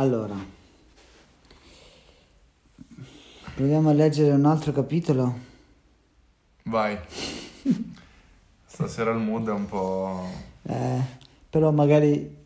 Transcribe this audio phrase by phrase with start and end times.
[0.00, 0.36] Allora,
[3.56, 5.36] proviamo a leggere un altro capitolo.
[6.62, 6.96] Vai.
[8.64, 10.24] Stasera il mood è un po'...
[10.62, 11.00] Eh,
[11.50, 12.36] però magari...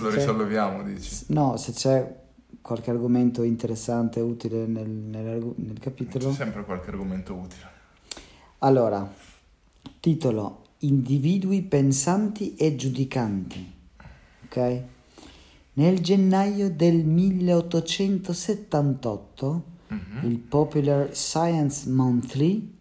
[0.00, 1.24] Lo risolleviamo, dici?
[1.28, 2.14] No, se c'è
[2.60, 6.28] qualche argomento interessante utile nel, nel- nel capitolo.
[6.28, 7.70] C'è sempre qualche argomento utile.
[8.58, 9.10] Allora,
[9.98, 13.72] titolo Individui pensanti e giudicanti.
[14.44, 14.94] Ok?
[15.78, 20.24] Nel gennaio del 1878 Mhm.
[20.24, 22.72] il Popular Science Monthly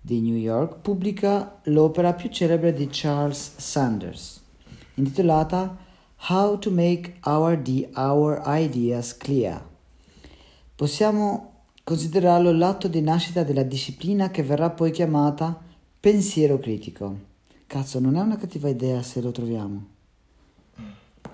[0.00, 4.40] di New York pubblica l'opera più celebre di Charles Sanders,
[4.94, 5.76] intitolata
[6.30, 9.62] How to Make Our, di- Our Ideas Clear.
[10.74, 11.52] Possiamo
[11.84, 15.60] considerarlo l'atto di nascita della disciplina che verrà poi chiamata
[16.00, 17.18] pensiero critico.
[17.66, 19.92] Cazzo, non è una cattiva idea se lo troviamo.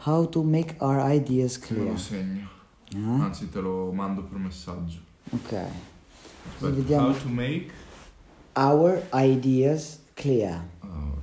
[0.07, 1.85] How to make our ideas clear.
[1.91, 2.49] lo segno.
[2.95, 2.99] Eh?
[2.99, 4.99] Anzi, te lo mando per messaggio.
[5.31, 5.53] Ok.
[5.53, 7.09] Aspetta, vediamo.
[7.09, 7.71] How to make
[8.55, 10.65] Our ideas clear.
[10.83, 11.19] our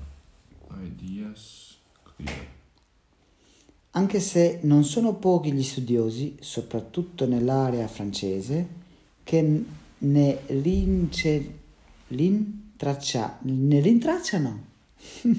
[0.83, 1.77] ideas
[2.15, 2.45] clear.
[3.91, 8.67] Anche se non sono pochi gli studiosi, soprattutto nell'area francese,
[9.23, 9.63] che
[9.97, 11.57] ne, rince,
[12.09, 14.63] rintraccia, ne rintracciano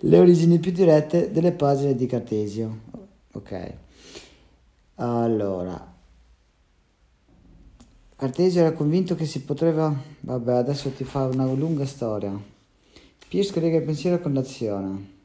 [0.00, 2.80] le origini più dirette delle pagine di Cartesio.
[3.32, 3.74] Ok.
[4.96, 5.94] Allora,
[8.16, 9.94] Cartesio era convinto che si poteva...
[10.20, 12.36] Vabbè, adesso ti fa una lunga storia.
[13.28, 15.16] Pierce collega il pensiero con l'azione.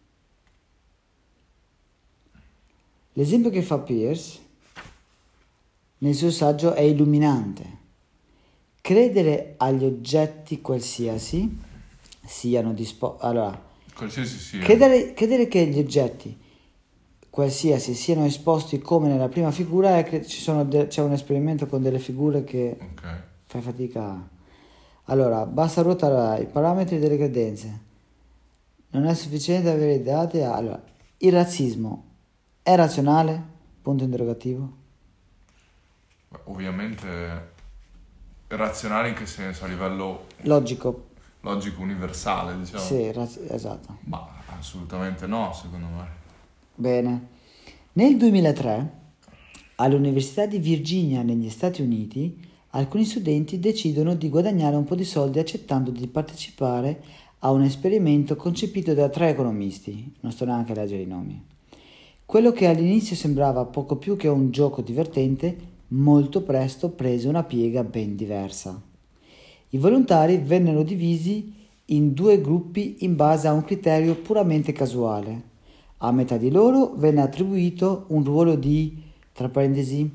[3.13, 4.39] L'esempio che fa Pierce
[5.99, 7.81] nel suo saggio è illuminante.
[8.81, 11.57] Credere agli oggetti qualsiasi
[12.25, 13.25] siano disposti...
[13.25, 14.61] Allora, Qualsiasi sia.
[14.63, 16.37] credere, credere che gli oggetti
[17.29, 21.97] qualsiasi siano esposti come nella prima figura è sono de- c'è un esperimento con delle
[21.99, 23.21] figure che Ok.
[23.45, 24.27] fai fatica a...
[25.05, 27.79] Allora, basta ruotare i parametri delle credenze.
[28.91, 30.39] Non è sufficiente avere i dati.
[30.41, 30.81] a- Allora,
[31.17, 32.03] il razzismo
[32.61, 33.41] è razionale?
[33.81, 34.71] Punto interrogativo.
[36.29, 37.51] Beh, Ovviamente
[38.47, 39.65] razionale in che senso?
[39.65, 41.07] A livello Logico.
[41.43, 42.83] Logico universale, diciamo.
[42.83, 43.97] Sì, raz- esatto.
[44.05, 44.27] Ma
[44.57, 46.07] assolutamente no, secondo me.
[46.75, 47.27] Bene.
[47.93, 49.01] Nel 2003,
[49.75, 52.39] all'Università di Virginia negli Stati Uniti,
[52.71, 57.03] alcuni studenti decidono di guadagnare un po' di soldi accettando di partecipare
[57.39, 61.45] a un esperimento concepito da tre economisti, non sto neanche a leggere i nomi.
[62.25, 65.55] Quello che all'inizio sembrava poco più che un gioco divertente,
[65.89, 68.81] molto presto prese una piega ben diversa.
[69.73, 71.51] I volontari vennero divisi
[71.85, 75.41] in due gruppi in base a un criterio puramente casuale.
[75.97, 79.01] A metà di loro venne attribuito un ruolo di,
[79.31, 80.07] tra parentesi,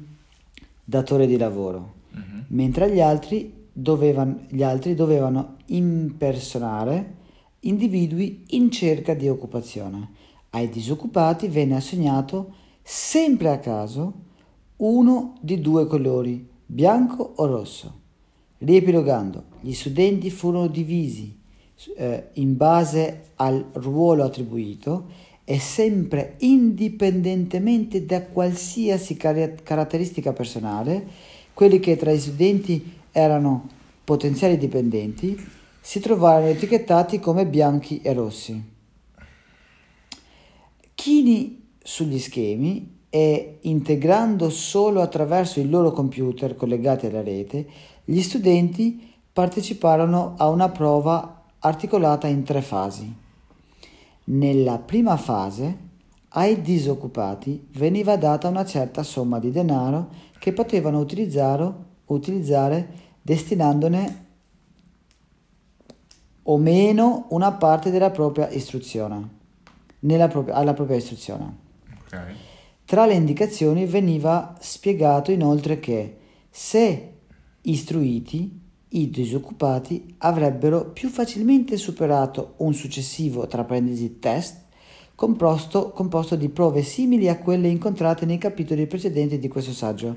[0.85, 2.45] datore di lavoro, Mhm.
[2.51, 7.15] mentre agli altri dovevano, gli altri dovevano impersonare
[7.61, 10.11] individui in cerca di occupazione.
[10.51, 14.13] Ai disoccupati venne assegnato sempre a caso
[14.77, 17.98] uno di due colori, bianco o rosso.
[18.59, 21.37] Riepilogando, gli studenti furono divisi
[21.97, 25.07] eh, in base al ruolo attribuito
[25.45, 31.07] e sempre indipendentemente da qualsiasi car- caratteristica personale,
[31.55, 33.69] quelli che tra i studenti erano
[34.05, 35.37] potenziali dipendenti
[35.81, 38.63] si trovarono etichettati come bianchi e rossi.
[40.95, 47.67] Chini sugli schemi e integrando solo attraverso il loro computer collegati alla rete,
[48.11, 53.15] gli studenti parteciparono a una prova articolata in tre fasi.
[54.25, 55.77] Nella prima fase
[56.29, 60.09] ai disoccupati veniva data una certa somma di denaro
[60.39, 61.71] che potevano utilizzare,
[62.07, 62.89] utilizzare
[63.21, 64.27] destinandone
[66.45, 69.29] o meno una parte della propria istruzione,
[70.31, 71.57] propria- alla propria istruzione.
[72.05, 72.21] Ok.
[72.87, 76.17] Tra le indicazioni veniva spiegato inoltre che
[76.49, 77.13] se
[77.63, 78.61] istruiti,
[78.91, 84.65] i disoccupati avrebbero più facilmente superato un successivo, tra parentesi, test
[85.15, 90.17] composto, composto di prove simili a quelle incontrate nei capitoli precedenti di questo saggio.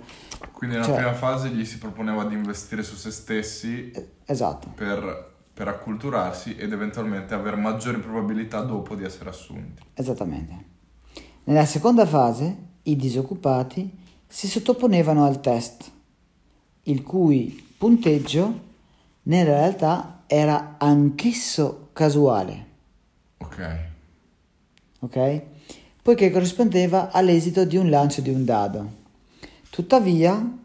[0.52, 4.72] Quindi nella Cioè- prima fase gli si proponeva di investire su se stessi Eh, Esatto,
[4.76, 9.82] per, per acculturarsi ed eventualmente avere maggiori probabilità dopo di essere assunti.
[9.96, 10.66] esattamente.
[11.46, 13.92] Nella seconda fase i disoccupati
[14.28, 15.92] si sottoponevano al test,
[16.84, 18.70] il cui punteggio
[19.24, 22.66] nella realtà era anch'esso casuale.
[23.38, 23.78] Ok.
[25.00, 25.42] ok?
[26.02, 29.00] poiché corrispondeva all'esito di un lancio di un dado.
[29.70, 30.58] Tuttavia,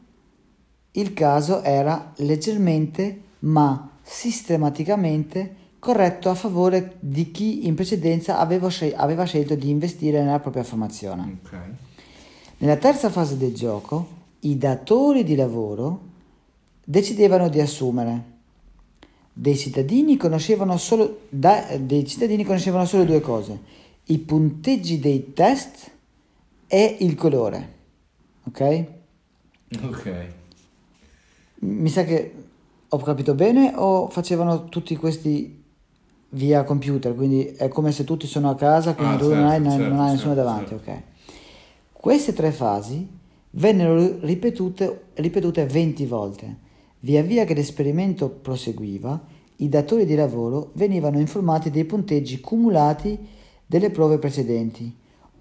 [0.92, 8.94] il caso era leggermente ma sistematicamente corretto a favore di chi in precedenza aveva, scel-
[8.96, 11.38] aveva scelto di investire nella propria formazione.
[11.44, 11.58] Ok.
[12.58, 14.08] Nella terza fase del gioco,
[14.40, 16.05] i datori di lavoro
[16.88, 18.34] decidevano di assumere.
[19.32, 23.60] Dei cittadini conoscevano solo, da- dei cittadini conoscevano solo due cose,
[24.04, 25.90] i punteggi dei test
[26.68, 27.74] e il colore.
[28.44, 28.84] Ok?
[29.82, 30.26] Ok.
[31.58, 32.34] Mi sa che
[32.88, 35.64] ho capito bene o facevano tutti questi
[36.30, 39.60] via computer, quindi è come se tutti sono a casa, quindi Ah, tu non hai,
[39.62, 41.02] certo, non certo, hai nessuno certo, davanti, ok?
[41.92, 43.06] Queste tre fasi
[43.50, 46.64] vennero ripetute, ripetute 20 volte.
[47.06, 49.24] Via via che l'esperimento proseguiva,
[49.58, 53.16] i datori di lavoro venivano informati dei punteggi cumulati
[53.64, 54.92] delle prove precedenti,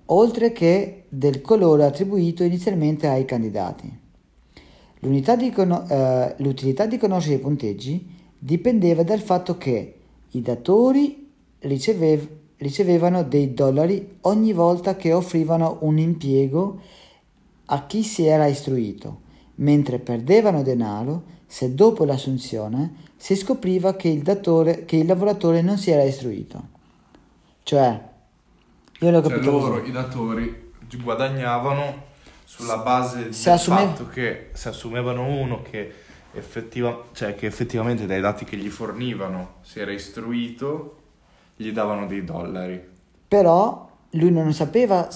[0.06, 3.92] oltre che del colore attribuito inizialmente ai candidati.
[5.00, 9.96] Di cono- eh, l'utilità di conoscere i punteggi dipendeva dal fatto che
[10.34, 16.80] i datori ricevev- ricevevano dei dollari ogni volta che offrivano un impiego
[17.66, 19.22] a chi si era istruito,
[19.56, 25.78] mentre perdevano denaro se dopo l'assunzione si scopriva che il, datore, che il lavoratore non
[25.78, 26.74] si era istruito.
[27.64, 28.02] Cioè,
[29.00, 29.90] io l'ho Cioè capito loro, così.
[29.90, 30.72] i datori,
[31.02, 32.04] guadagnavano
[32.46, 35.92] sulla base Se del assume- fatto che se assumevano uno che,
[36.34, 40.98] effettiva- cioè che effettivamente dai dati che gli fornivano si era istruito,
[41.56, 42.82] gli davano dei dollari.
[43.28, 45.08] Però lui non sapeva,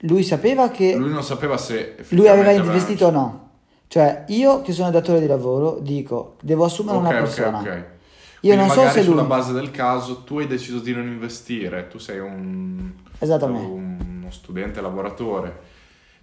[0.00, 3.45] lui sapeva che Lui non sapeva se lui aveva investito o no.
[3.88, 7.58] Cioè, io che sono datore di lavoro dico, devo assumere Ok, una ok, persona.
[7.60, 7.66] ok.
[7.66, 9.04] Io Quindi non so se lui...
[9.04, 13.66] sulla base del caso tu hai deciso di non investire, tu sei un, Esattamente.
[13.66, 15.74] uno studente lavoratore.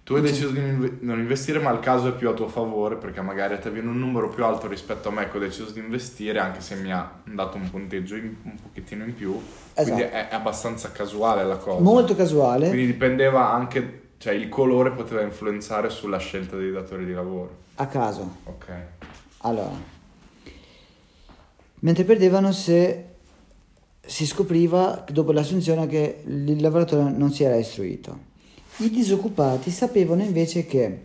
[0.04, 2.46] Tu hai deciso di non inve- non investire, ma il caso è più a tuo
[2.46, 5.40] favore perché magari a te viene un numero più alto rispetto a me che ho
[5.40, 9.32] deciso di investire, anche se mi ha dato un punteggio in- un pochettino in più.
[9.74, 10.14] Quindi Esatto.
[10.16, 11.80] è, è abbastanza casuale la cosa.
[11.82, 12.68] Molto casuale.
[12.68, 17.56] Quindi dipendeva anche, cioè il colore poteva influenzare sulla scelta dei datori di lavoro.
[17.74, 18.36] A caso.
[18.44, 18.72] Ok.
[19.40, 19.78] Allora.
[21.80, 23.04] Mentre perdevano se
[24.00, 28.18] si scopriva dopo l'assunzione che il lavoratore non si era istruito.
[28.78, 31.00] I disoccupati sapevano invece che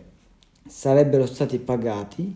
[0.66, 2.34] sarebbero stati pagati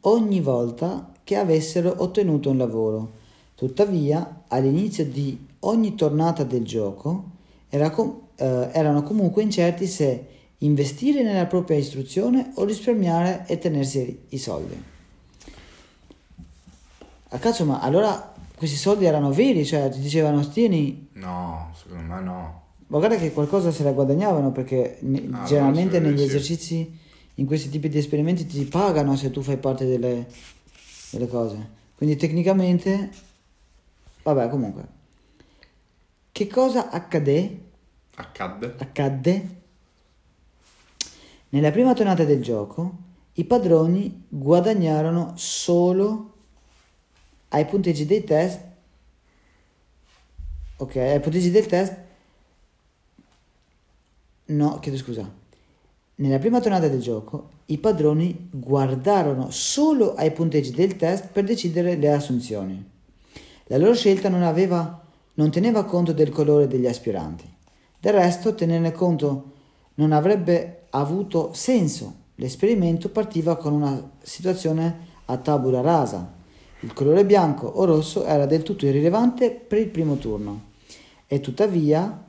[0.00, 3.12] ogni volta che avessero ottenuto un lavoro.
[3.54, 7.30] Tuttavia, all'inizio di ogni tornata del gioco
[7.70, 10.26] era com- eh, erano comunque incerti se
[10.58, 14.82] investire nella propria istruzione o risparmiare e tenersi i soldi.
[17.30, 22.20] A cazzo, ma allora questi soldi erano veri, cioè ti dicevano tieni, No, secondo me
[22.20, 22.62] no.
[22.86, 24.98] ma guarda che qualcosa se la guadagnavano perché
[25.32, 26.98] Ah, generalmente negli esercizi,
[27.34, 30.26] in questi tipi di esperimenti ti pagano se tu fai parte delle,
[31.10, 31.76] delle cose.
[31.96, 33.10] Quindi tecnicamente,
[34.22, 34.86] vabbè comunque,
[36.32, 37.60] che cosa accadé?
[38.20, 38.74] Accadde?
[38.78, 39.48] accadde?
[41.50, 42.96] Nella prima tornata del gioco,
[43.34, 46.34] i padroni guadagnarono solo
[47.50, 48.60] ai punteggi dei test.
[50.78, 51.96] Ok, ai punteggi del test.
[54.46, 55.30] No, chiedo scusa.
[56.16, 61.94] Nella prima tornata del gioco, i padroni guardarono solo ai punteggi del test per decidere
[61.94, 62.90] le assunzioni.
[63.66, 67.54] La loro scelta non, aveva, non teneva conto del colore degli aspiranti.
[68.00, 69.52] Del resto, tenerne conto
[69.94, 72.26] non avrebbe avuto senso.
[72.36, 76.36] L'esperimento partiva con una situazione a tabula rasa.
[76.80, 80.66] Il colore bianco o rosso era del tutto irrilevante per il primo turno.
[81.26, 82.24] E tuttavia,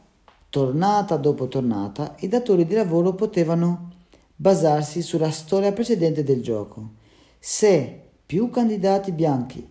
[0.50, 3.92] tornata dopo tornata, i datori di lavoro potevano
[4.36, 6.94] basarsi sulla storia precedente del gioco.
[7.38, 9.66] Se più candidati bianchi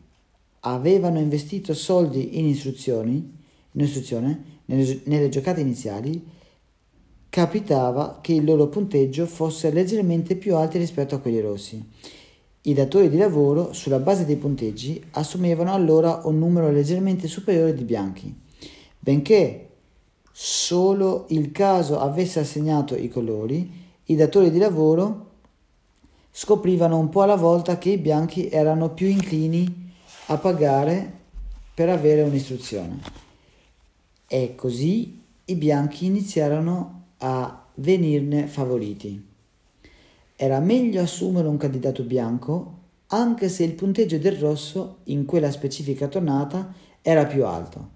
[0.60, 3.36] avevano investito soldi in istruzioni,
[3.72, 6.26] in istruzione nelle, giocate iniziali,
[7.28, 11.82] capitava che il loro punteggio fosse leggermente più alto rispetto a quelli rossi.
[12.62, 17.84] I datori di lavoro, sulla base dei punteggi, assumevano allora un numero leggermente superiore di
[17.84, 18.34] bianchi.
[18.98, 19.68] Benché
[20.32, 23.70] solo il caso avesse assegnato i colori,
[24.04, 25.26] i datori di lavoro
[26.30, 29.92] scoprivano un po' alla volta che i bianchi erano più inclini
[30.26, 31.12] a pagare
[31.74, 33.27] per avere un'istruzione.
[34.30, 39.24] E così i bianchi iniziarono a venirne favoriti.
[40.36, 46.08] Era meglio assumere un candidato bianco anche se il punteggio del rosso in quella specifica
[46.08, 47.88] tornata era più alto,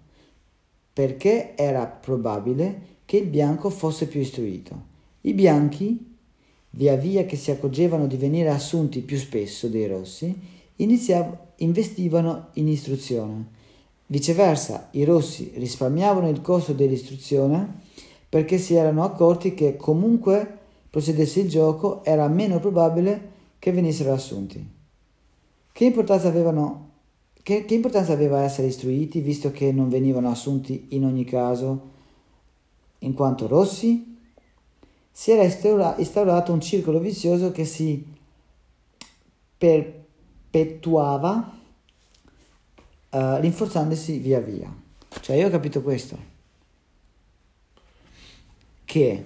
[0.91, 4.91] perché era probabile che il bianco fosse più istruito.
[5.21, 6.17] I bianchi,
[6.71, 10.35] via via che si accorgevano di venire assunti più spesso dei rossi,
[10.77, 13.61] iniziav- investivano in istruzione.
[14.13, 17.81] Viceversa, i rossi risparmiavano il costo dell'istruzione
[18.29, 20.59] perché si erano accorti che comunque
[20.91, 24.63] procedesse il gioco era meno probabile che venissero assunti.
[25.73, 26.91] Che importanza, avevano,
[27.43, 31.81] che, che importanza aveva essere istruiti visto che non venivano assunti in ogni caso
[32.99, 34.19] in quanto rossi?
[35.11, 38.05] Si era instaurato un circolo vizioso che si
[39.57, 41.61] perpetuava
[43.13, 44.75] uh, rinforzandosi via via.
[45.21, 46.19] Cioè io ho capito questo,
[48.85, 49.25] che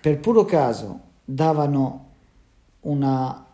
[0.00, 2.08] per puro caso davano
[2.80, 3.46] una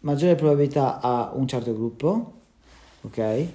[0.00, 2.40] maggiore probabilità a un certo gruppo,
[3.02, 3.46] ok?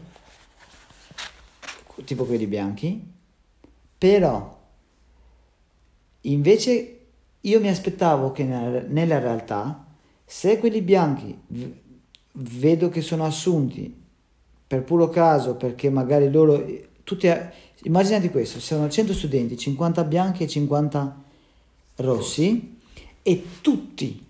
[2.04, 3.10] Tipo quelli bianchi,
[3.98, 4.60] però
[6.22, 7.00] invece
[7.40, 9.86] io mi aspettavo che nella realtà,
[10.26, 11.40] se quelli bianchi
[12.34, 14.01] vedo che sono assunti
[14.72, 16.66] per puro caso, perché magari loro,
[17.04, 17.30] tutti,
[17.84, 21.24] immaginate questo, sono 100 studenti, 50 bianchi e 50
[21.98, 22.80] rossi,
[23.22, 24.26] e tutti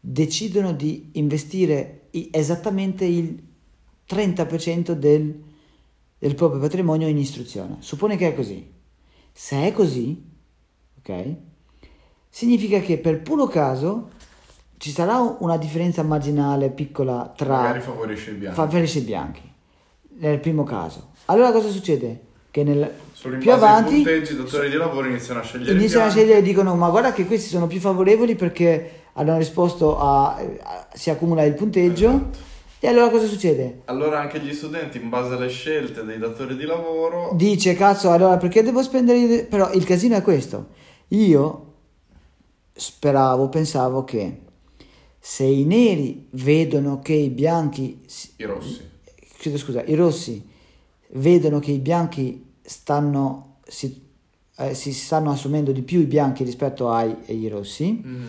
[0.00, 3.40] decidono di investire esattamente il
[4.08, 5.42] 30% del,
[6.18, 7.76] del proprio patrimonio in istruzione.
[7.78, 8.68] Suppone che è così.
[9.30, 10.20] Se è così,
[10.98, 11.34] ok?
[12.28, 14.10] Significa che per puro caso
[14.76, 17.60] ci sarà una differenza marginale piccola tra...
[17.60, 18.56] Magari favorisce i bianchi.
[18.56, 19.52] Favorisce i bianchi
[20.18, 21.10] nel primo caso.
[21.26, 22.20] Allora cosa succede?
[22.50, 22.88] Che nel,
[23.40, 26.76] più avanti punteggi i datori di lavoro iniziano a scegliere iniziano a scegliere e dicono
[26.76, 31.54] ma guarda che questi sono più favorevoli perché hanno risposto a, a- si accumula il
[31.54, 32.38] punteggio Esatto.
[32.78, 33.80] e allora cosa succede?
[33.86, 38.36] Allora anche gli studenti, in base alle scelte dei datori di lavoro, Dice cazzo allora
[38.36, 40.68] perché devo spendere però il casino è questo
[41.08, 41.72] io
[42.72, 44.40] speravo pensavo che
[45.18, 48.00] se i neri vedono che i bianchi
[48.36, 48.92] i rossi.
[49.50, 50.42] Chiedo scusa, i rossi
[51.12, 54.02] vedono che i bianchi stanno, si,
[54.56, 58.24] eh, si stanno assumendo di più i bianchi rispetto ai, ai rossi, Mm.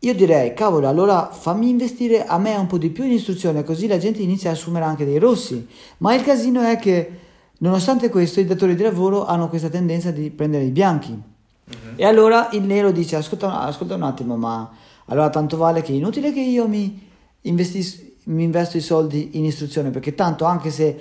[0.00, 3.86] io direi, cavolo, allora fammi investire a me un po' di più in istruzione, così
[3.86, 5.66] la gente inizia a assumere anche dei rossi.
[5.98, 7.10] Ma il casino è che,
[7.58, 11.12] nonostante questo, i datori di lavoro hanno questa tendenza di prendere i bianchi.
[11.12, 11.94] Mhm.
[11.96, 14.70] E allora il nero dice, ascolta, ascolta un attimo, ma
[15.06, 17.06] allora tanto vale che è inutile che io mi,
[17.42, 20.98] investis- mi investo i soldi in istruzione, perché tanto anche se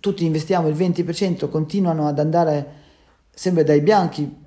[0.00, 2.82] tutti investiamo il 20%, continuano ad andare
[3.30, 4.42] sempre dai bianchi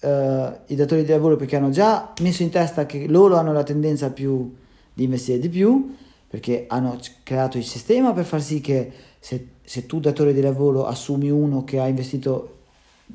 [0.00, 3.62] eh, i datori di lavoro perché hanno già messo in testa che loro hanno la
[3.62, 4.54] tendenza più
[4.92, 5.96] di investire di più,
[6.28, 10.86] perché hanno creato il sistema per far sì che se, se tu datore di lavoro
[10.86, 12.58] assumi uno che ha investito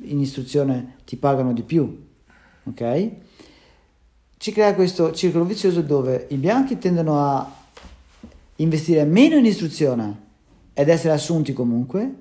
[0.02, 2.06] in istruzione ti pagano di più,
[2.64, 3.10] ok?
[4.36, 7.64] Ci crea questo circolo vizioso dove i bianchi tendono a
[8.56, 10.24] investire meno in istruzione
[10.74, 12.14] ed essere assunti comunque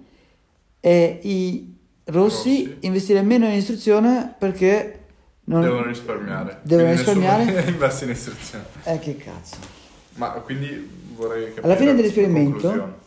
[0.79, 1.75] e i
[2.05, 2.77] rossi, Rossi.
[2.81, 4.99] investire meno in istruzione perché
[5.45, 5.61] non...
[5.61, 6.59] Devono risparmiare.
[6.61, 7.65] Devono Quindi risparmiare?
[7.69, 8.65] investe in istruzione.
[8.83, 9.57] Eh che cazzo.
[10.15, 13.03] Ma quindi vorrei capire Alla fine dell'esperimento-.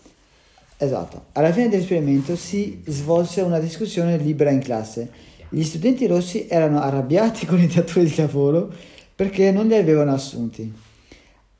[0.77, 1.27] Esatto.
[1.33, 5.11] Alla fine dell'esperimento si svolse una discussione libera in classe.
[5.49, 8.73] Gli studenti rossi erano arrabbiati con i datori di lavoro
[9.15, 10.73] perché non li avevano assunti.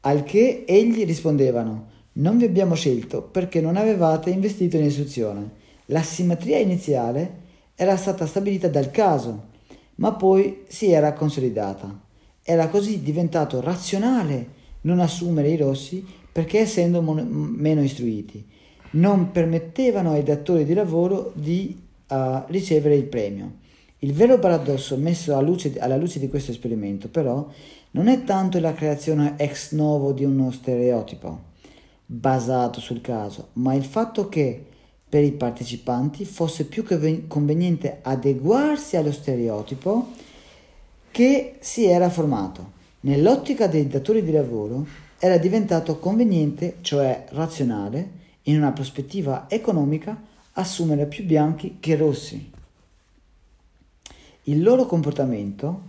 [0.01, 5.51] Al che egli rispondevano: Non vi abbiamo scelto perché non avevate investito in istruzione.
[5.87, 9.47] La simmetria iniziale era stata stabilita dal caso,
[9.97, 12.01] ma poi si era consolidata.
[12.43, 17.27] Era così diventato razionale non assumere i rossi perché essendo mon-
[17.57, 18.47] meno istruiti
[18.91, 21.77] non permettevano ai datori di lavoro di
[22.09, 23.57] eh, ricevere il premio.
[24.01, 27.49] Il vero paradosso messo alla luce, alla luce di questo esperimento, però,
[27.93, 31.47] non è tanto la creazione ex novo di uno stereotipo
[32.11, 34.65] basato sul caso, ma il fatto che
[35.09, 40.13] per i partecipanti fosse più che ven- conveniente adeguarsi allo stereotipo
[41.11, 42.77] che si era formato.
[43.01, 44.87] Nell'ottica dei datori di lavoro
[45.19, 50.21] era diventato conveniente, cioè razionale, in una prospettiva economica,
[50.53, 52.53] assumere più bianchi che rossi.
[54.45, 55.83] Il loro comportamento,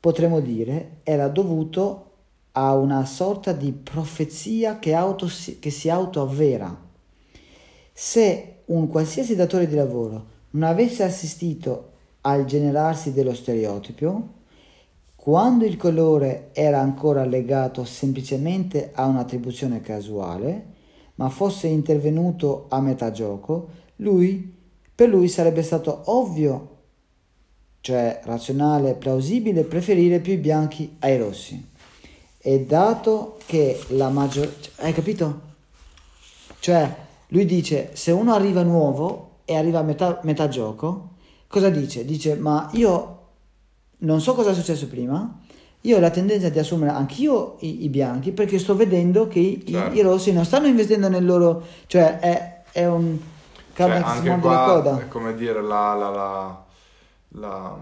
[0.00, 2.06] potremmo dire, era dovuto
[2.52, 5.28] a una sorta di profezia che, auto,
[5.60, 6.88] che si autoavvera.
[7.92, 11.88] Se un qualsiasi datore di lavoro non avesse assistito
[12.22, 14.38] al generarsi dello stereotipo,
[15.14, 20.78] quando il colore era ancora legato semplicemente a un'attribuzione casuale,
[21.16, 24.56] ma fosse intervenuto a metà gioco, lui,
[24.94, 26.69] per lui sarebbe stato ovvio
[27.80, 31.68] cioè razionale, plausibile, preferire più i bianchi ai rossi.
[32.38, 34.52] E dato che la maggior...
[34.76, 35.48] Hai capito?
[36.58, 36.94] Cioè,
[37.28, 41.10] lui dice, se uno arriva nuovo e arriva a metà, metà gioco,
[41.46, 42.04] cosa dice?
[42.04, 43.18] Dice, ma io
[43.98, 45.38] non so cosa è successo prima,
[45.82, 49.64] io ho la tendenza di assumere anch'io i, i bianchi perché sto vedendo che i,
[49.66, 49.94] certo.
[49.94, 51.62] i, i, rossi non stanno investendo nel loro...
[51.86, 53.18] cioè è, è un
[53.74, 55.00] cioè, anche qua, coda.
[55.00, 56.64] È come dire la, la, la,
[57.30, 57.76] la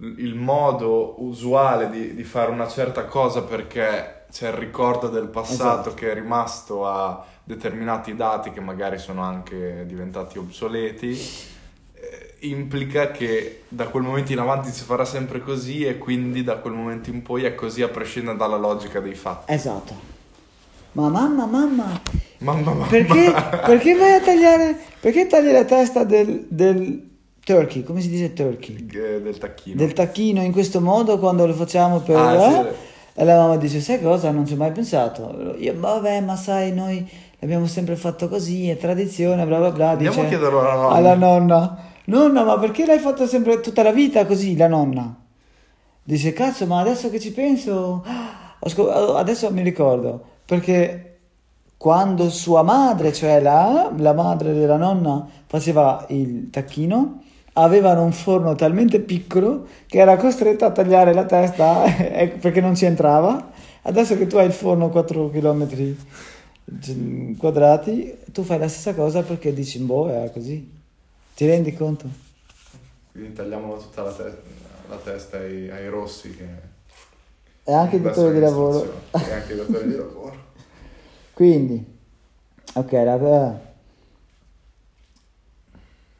[0.00, 5.88] il modo usuale di, di, fare una certa cosa perché c'è il ricordo del passato
[5.90, 5.94] esatto.
[5.94, 11.10] che è rimasto a determinati dati che magari sono anche diventati obsoleti
[11.94, 16.56] eh, implica che da quel momento in avanti si farà sempre così e quindi da
[16.56, 19.52] quel momento in poi è così a prescindere dalla logica dei fatti.
[19.52, 20.08] Esatto.
[20.92, 22.00] Ma mamma, mamma,
[22.38, 22.86] mamma, mamma.
[22.86, 23.32] Perché,
[23.66, 27.09] perché vai a tagliare, perché tagli la testa del, del
[27.44, 28.86] turkey, come si dice turkey?
[28.86, 29.76] Del tacchino.
[29.76, 32.16] Del tacchino in questo modo quando lo facciamo per...
[32.16, 32.50] Ah, eh?
[32.50, 32.68] sì.
[33.20, 34.30] E la mamma dice, sai cosa?
[34.30, 35.54] Non ci ho mai pensato.
[35.58, 39.90] Io, vabbè, ma sai, noi l'abbiamo sempre fatto così, è tradizione, bla bla bla.
[39.90, 40.94] Andiamo dice, a chiederlo alla nonna.
[40.94, 41.78] Alla nonna.
[42.04, 45.14] Nonna, ma perché l'hai fatto sempre tutta la vita così, la nonna?
[46.02, 48.04] Dice, cazzo, ma adesso che ci penso...
[48.62, 51.18] Adesso mi ricordo, perché
[51.78, 57.22] quando sua madre, cioè la, la madre della nonna, faceva il tacchino,
[57.62, 61.82] avevano un forno talmente piccolo che era costretta a tagliare la testa
[62.40, 63.50] perché non ci entrava.
[63.82, 65.96] Adesso che tu hai il forno 4 km
[67.36, 70.78] quadrati, tu fai la stessa cosa perché dici, boh, è così.
[71.34, 72.08] Ti rendi conto?
[73.12, 74.38] Quindi tagliamo tutta la, te-
[74.88, 76.68] la testa ai, ai, rossi che...
[77.64, 79.02] E anche il datore di lavoro.
[79.12, 80.34] E anche il datore di lavoro.
[81.32, 81.84] Quindi,
[82.74, 83.58] ok, la...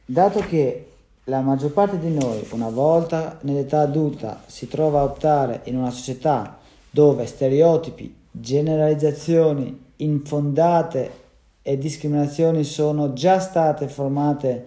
[0.06, 0.89] dato che
[1.24, 5.90] la maggior parte di noi, una volta nell'età adulta, si trova a optare in una
[5.90, 6.58] società
[6.90, 11.18] dove stereotipi, generalizzazioni infondate
[11.62, 14.66] e discriminazioni sono già state formate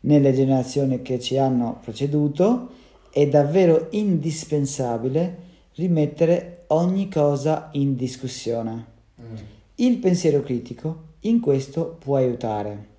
[0.00, 2.68] nelle generazioni che ci hanno preceduto,
[3.10, 5.44] è davvero indispensabile
[5.74, 8.86] rimettere ogni cosa in discussione.
[9.20, 9.34] Mm.
[9.76, 12.94] Il pensiero critico in questo può aiutare.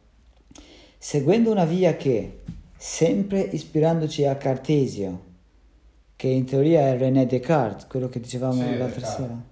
[0.98, 2.39] Seguendo una via che,
[2.78, 5.26] sempre ispirandoci a Cartesio,
[6.16, 9.16] che in teoria è René Descartes, quello che dicevamo sì, l'altra Descartes.
[9.16, 9.44] sera,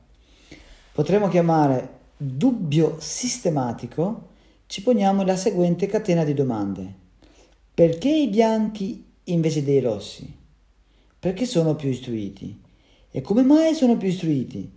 [0.93, 4.29] potremmo chiamare dubbio sistematico,
[4.67, 7.03] ci poniamo la seguente catena di domande.
[7.73, 10.33] Perché i bianchi invece dei rossi?
[11.19, 12.61] Perché sono più istruiti?
[13.11, 14.71] E come mai sono più istruiti?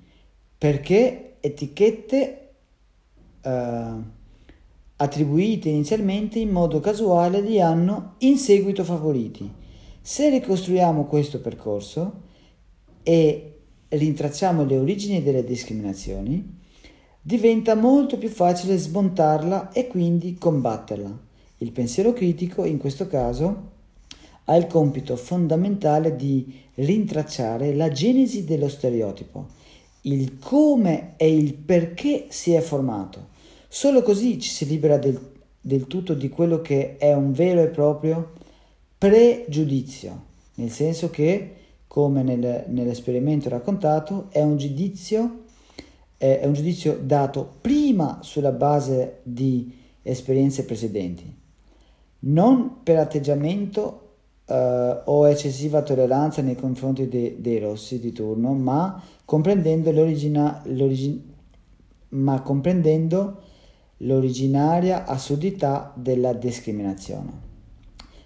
[0.56, 2.54] Perché etichette
[3.42, 4.02] uh,
[5.00, 9.48] attribuite inizialmente in modo casuale li hanno in seguito favoriti.
[10.00, 12.22] Se ricostruiamo questo percorso
[13.04, 13.58] e
[13.88, 16.56] rintracciamo le origini delle discriminazioni,
[17.20, 21.26] diventa molto più facile smontarla e quindi combatterla.
[21.58, 23.76] Il pensiero critico, in questo caso,
[24.44, 29.46] ha il compito fondamentale di rintracciare la genesi dello stereotipo,
[30.02, 33.36] il come e il perché si è formato
[33.68, 35.18] Solo così ci si libera del,
[35.60, 38.32] del tutto di quello che è un vero e proprio
[38.96, 41.54] pregiudizio, nel senso che,
[41.86, 45.44] come nel, nell'esperimento raccontato, è un giudizio
[46.18, 51.32] è un giudizio dato prima sulla base di esperienze precedenti,
[52.20, 54.54] non per atteggiamento uh,
[55.04, 61.22] o eccessiva tolleranza nei confronti de, dei rossi di turno, ma comprendendo, l'origina, l'origin,
[62.10, 63.42] ma comprendendo
[63.98, 67.46] l'originaria assurdità della discriminazione.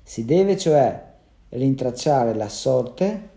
[0.02, 1.10] Si deve cioè
[1.50, 3.30] rintracciare la sorte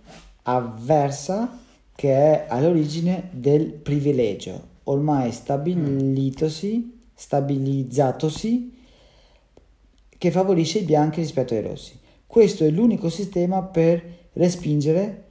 [0.44, 1.60] avversa
[1.96, 8.74] che è all'origine del privilegio, ormai stabilitosi, stabilizzatosi,
[10.18, 11.98] che favorisce i bianchi rispetto ai rossi.
[12.26, 15.24] Questo è l'unico sistema per respingere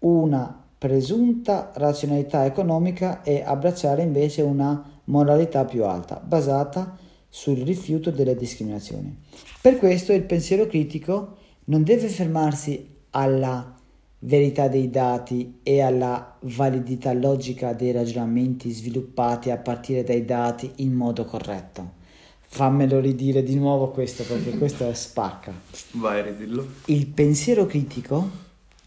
[0.00, 6.96] una presunta razionalità economica e abbracciare invece una moralità più alta, basata
[7.28, 9.14] sul rifiuto delle discriminazioni.
[9.60, 13.74] Per questo il pensiero critico non deve fermarsi alla
[14.20, 20.92] verità dei dati e alla validità logica dei ragionamenti sviluppati a partire dai dati in
[20.92, 22.04] modo corretto.
[22.48, 25.52] Fammelo ridire di nuovo questo perché questo è spacca.
[25.92, 26.66] Vai, ridillo.
[26.86, 28.30] Il pensiero critico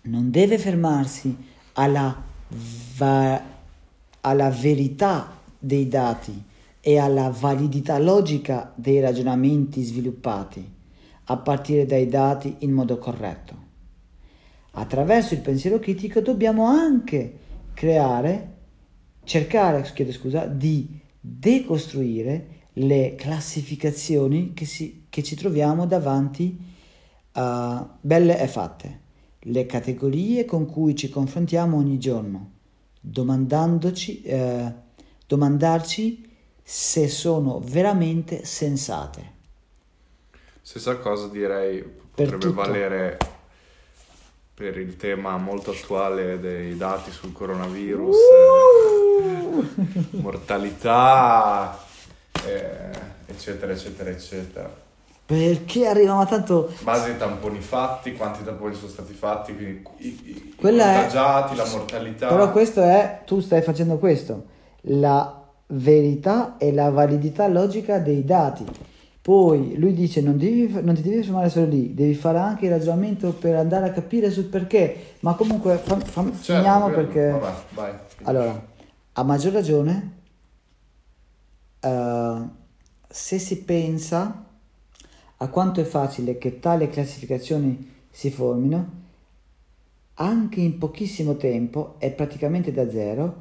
[0.04, 1.36] non deve fermarsi
[1.74, 2.24] alla,
[2.98, 3.44] va-
[4.22, 6.44] alla verità dei dati
[6.82, 10.78] e alla validità logica dei ragionamenti sviluppati,
[11.26, 13.68] a partire dai dati in modo corretto.
[14.72, 17.38] Attraverso il pensiero critico dobbiamo anche
[17.74, 18.54] creare,
[19.24, 26.58] cercare, chiedo scusa, di decostruire le classificazioni che, si, che ci troviamo davanti
[27.34, 29.00] a belle e fatte,
[29.40, 32.52] le categorie con cui ci confrontiamo ogni giorno,
[33.02, 34.74] domandandoci, eh,
[35.30, 36.28] domandarci
[36.64, 39.38] se sono veramente sensate.
[40.60, 43.18] Stessa cosa direi potrebbe valere
[44.56, 48.16] per il tema molto attuale dei dati sul coronavirus,
[49.22, 49.68] uh!
[50.20, 51.78] mortalità,
[52.44, 52.90] eh,
[53.28, 54.88] eccetera, eccetera, eccetera.
[55.28, 56.74] Perché arriviamo a tanto...
[56.82, 61.58] Base ai tamponi fatti, quanti tamponi sono stati fatti, quindi i, i contagiati, è...
[61.58, 62.28] la mortalità.
[62.28, 68.66] Però questo è, tu stai facendo questo, la verità e la validità logica dei dati
[69.30, 72.72] poi lui dice non, devi, non, ti devi fermare solo lì, devi fare anche il
[72.72, 76.96] ragionamento per andare a capire sul perché, ma comunque fam, fam, certo, finiamo quello.
[76.96, 77.30] perché...
[77.30, 77.94] Vabbè, vai.
[78.24, 78.68] Allora,
[79.14, 80.14] a maggior ragione,
[81.82, 82.50] uh,
[83.08, 84.46] se si pensa
[85.38, 88.98] a quanto è facile che tali classificazioni si formino,
[90.16, 93.36] anche in pochissimo tempo e praticamente da zero,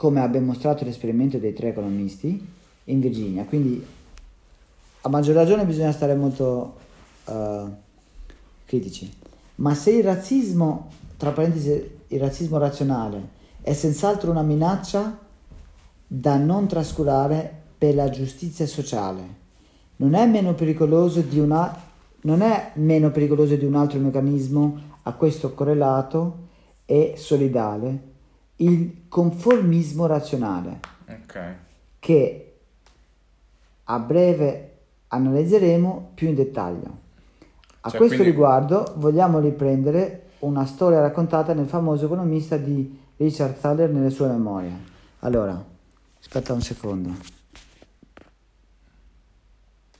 [0.00, 2.42] come ha mostrato l'esperimento dei tre economisti
[2.84, 3.44] in Virginia.
[3.44, 3.84] Quindi
[5.02, 6.76] a maggior ragione bisogna stare molto
[7.26, 7.70] uh,
[8.64, 9.12] critici.
[9.56, 13.28] Ma se il razzismo, tra parentesi il razzismo razionale,
[13.60, 15.18] è senz'altro una minaccia
[16.06, 19.22] da non trascurare per la giustizia sociale,
[19.96, 21.78] non è meno pericoloso di, una,
[22.22, 26.48] non è meno pericoloso di un altro meccanismo a questo correlato
[26.86, 28.08] e solidale,
[28.60, 31.54] il conformismo razionale, okay.
[31.98, 32.58] che
[33.84, 36.98] a breve analizzeremo più in dettaglio.
[37.80, 38.32] A cioè, questo quindi...
[38.32, 44.88] riguardo vogliamo riprendere una storia raccontata nel famoso economista di Richard Thaler nelle sue memorie.
[45.20, 45.62] Allora,
[46.18, 47.14] aspetta un secondo.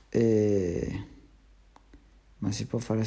[0.09, 1.05] E...
[2.37, 3.03] Ma si può fare